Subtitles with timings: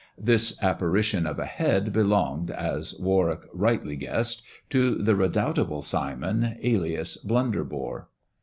[0.17, 7.17] This apparition of a head belonged, as Warwick rightly guessed, to the redoubtable Simon, alias
[7.17, 8.07] Blunderbore.